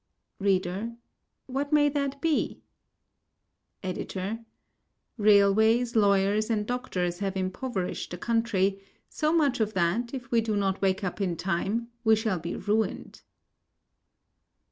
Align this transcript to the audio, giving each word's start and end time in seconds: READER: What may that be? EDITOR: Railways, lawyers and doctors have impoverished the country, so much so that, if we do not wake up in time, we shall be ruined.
READER: 0.39 0.95
What 1.45 1.71
may 1.71 1.87
that 1.89 2.19
be? 2.23 2.63
EDITOR: 3.83 4.43
Railways, 5.17 5.95
lawyers 5.95 6.49
and 6.49 6.65
doctors 6.65 7.19
have 7.19 7.37
impoverished 7.37 8.09
the 8.09 8.17
country, 8.17 8.81
so 9.09 9.31
much 9.31 9.59
so 9.59 9.65
that, 9.65 10.11
if 10.11 10.31
we 10.31 10.41
do 10.41 10.55
not 10.55 10.81
wake 10.81 11.03
up 11.03 11.21
in 11.21 11.37
time, 11.37 11.89
we 12.03 12.15
shall 12.15 12.39
be 12.39 12.55
ruined. 12.55 13.21